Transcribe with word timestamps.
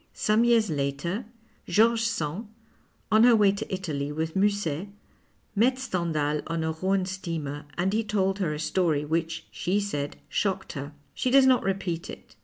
Some 0.15 0.43
years 0.43 0.71
later 0.71 1.25
George 1.67 2.01
Sand, 2.01 2.47
on 3.11 3.23
her 3.23 3.35
way 3.35 3.51
to 3.51 3.71
Italy 3.71 4.09
witli 4.11 4.35
Musset, 4.35 4.87
met 5.55 5.77
Stendhal 5.77 6.41
on 6.47 6.63
a 6.63 6.71
Rhone 6.71 7.05
steamer, 7.05 7.65
and 7.77 7.93
he 7.93 8.03
told 8.03 8.39
her 8.39 8.51
a 8.51 8.57
story 8.59 9.05
which, 9.05 9.45
she 9.51 9.79
said, 9.79 10.17
shocked 10.27 10.71
her. 10.73 10.93
She 11.13 11.29
docs 11.29 11.45
not 11.45 11.61
repeat 11.63 12.09
it. 12.09 12.35